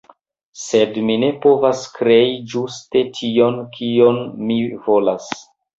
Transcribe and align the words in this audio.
sed 0.61 0.97
mi 1.09 1.17
ne 1.25 1.29
povas 1.43 1.83
krei 1.99 2.33
ĝuste 2.55 3.07
tion, 3.21 3.63
kion 3.79 4.23
mi 4.51 4.63
volas. 4.89 5.35